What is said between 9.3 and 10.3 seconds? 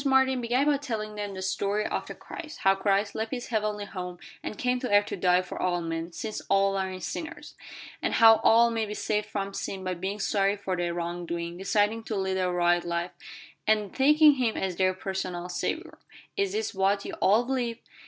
sin by being